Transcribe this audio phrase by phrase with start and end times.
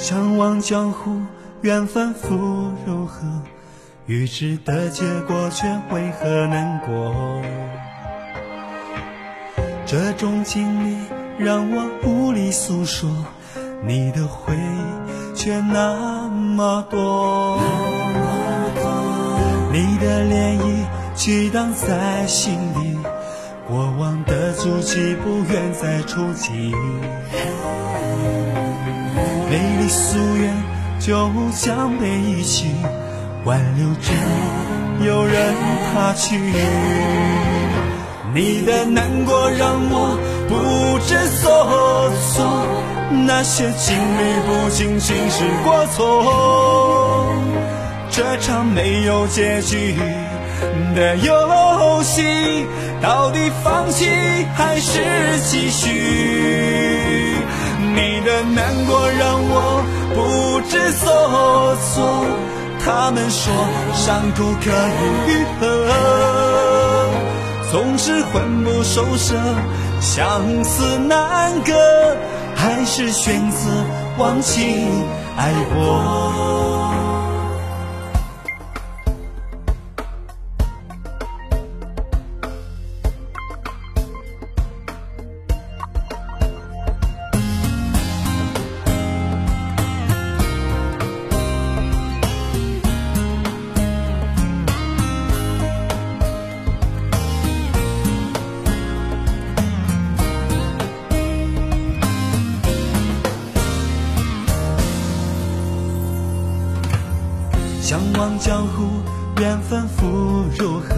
[0.00, 1.20] 相忘江湖，
[1.60, 2.34] 缘分付
[2.86, 3.26] 如何？
[4.06, 7.42] 预知的结果，却为何难过？
[9.84, 10.96] 这种经历
[11.38, 13.10] 让我无力诉说，
[13.86, 17.58] 你的回忆却那么多。
[19.70, 22.98] 你的涟漪激荡在心底，
[23.68, 26.74] 过往的足迹不愿再触及。
[29.50, 30.54] 美丽夙愿
[31.00, 32.66] 就将被遗弃，
[33.44, 34.12] 挽留着
[35.04, 35.52] 有人
[35.92, 36.38] 他去。
[38.32, 40.16] 你的难过让我
[40.48, 42.46] 不知所措，
[43.26, 47.34] 那些经历不仅仅是过错。
[48.08, 49.96] 这场没有结局
[50.94, 52.22] 的游戏，
[53.02, 54.06] 到底放弃
[54.54, 55.00] 还是
[55.40, 56.59] 继续？
[58.42, 59.82] 难过让我
[60.14, 62.26] 不知所措。
[62.82, 63.52] 他们说
[63.94, 65.64] 伤口可以愈合，
[67.70, 69.36] 总是魂不守舍，
[70.00, 71.74] 相思难割，
[72.56, 73.70] 还是选择
[74.18, 74.64] 忘记
[75.36, 77.09] 爱过。
[107.90, 108.84] 相忘江湖，
[109.40, 110.06] 缘分复
[110.56, 110.94] 如何？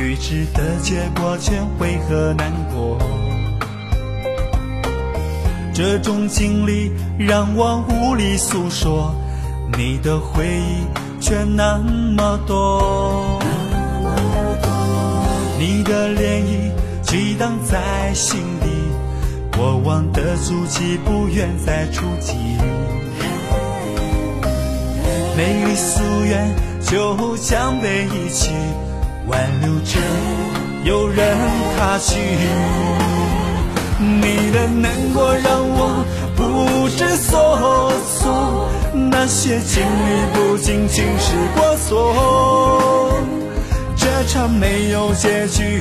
[0.00, 2.98] 预知的结果，却为何难过？
[5.72, 9.14] 这种经历让我无力诉说，
[9.78, 13.38] 你的回忆却那么多。
[15.56, 22.34] 你的涟漪激荡在心底，过往的足迹不愿再触及。
[25.36, 28.50] 美丽夙愿就将被遗弃，
[29.26, 29.98] 挽留着
[30.84, 31.36] 有人
[31.78, 32.18] 他去。
[33.98, 36.04] 你的难过让我
[36.36, 38.68] 不知所措，
[39.10, 43.12] 那些经历不仅仅是过错。
[43.96, 45.80] 这场没有结局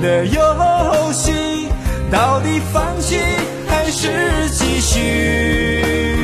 [0.00, 0.40] 的游
[1.12, 1.68] 戏，
[2.10, 3.18] 到底放弃
[3.68, 6.15] 还是继续？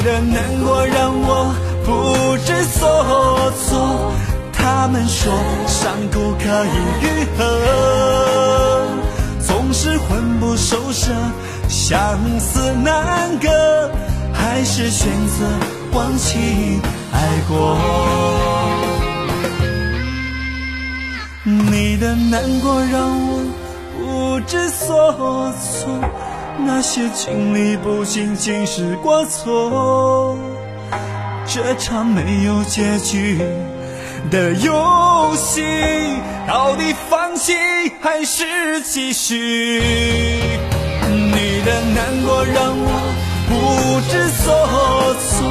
[0.00, 4.10] 你的难过让我不知所措。
[4.50, 5.30] 他们说
[5.66, 6.68] 伤口可以
[7.04, 7.06] 愈
[7.36, 7.40] 合，
[9.46, 11.12] 总是魂不守舍，
[11.68, 13.50] 相思难隔，
[14.32, 15.06] 还是选
[15.38, 15.44] 择
[15.92, 16.80] 忘记
[17.12, 17.76] 爱过。
[21.44, 23.42] 你的难过让我
[23.98, 25.92] 不知所措。
[26.66, 30.36] 那些经历不仅仅是过错，
[31.46, 33.38] 这场没有结局
[34.30, 35.62] 的游戏，
[36.46, 37.54] 到底放弃
[38.00, 39.82] 还是继续？
[41.08, 42.90] 你的难过让我
[43.48, 45.48] 不知所措。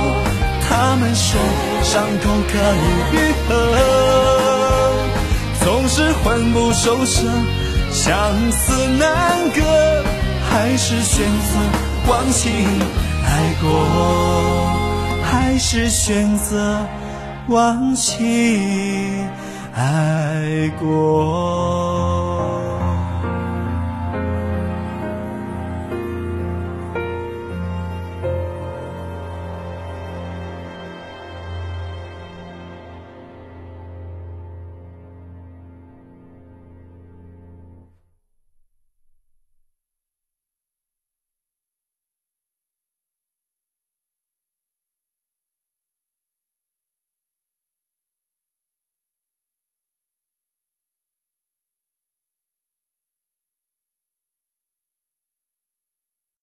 [0.70, 1.40] 他们说
[1.84, 3.50] 伤口可以愈合，
[5.64, 7.24] 总是魂不守舍，
[7.92, 9.60] 相思难割。
[10.50, 11.60] 还是选择
[12.10, 12.50] 忘记
[13.24, 13.68] 爱过，
[15.24, 16.86] 还是选择
[17.48, 19.24] 忘记
[19.76, 21.59] 爱过。